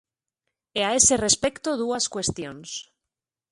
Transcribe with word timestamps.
E 0.79 0.81
a 0.89 0.91
ese 0.99 1.15
respecto, 1.27 1.69
dúas 1.83 2.05
cuestións. 2.13 2.69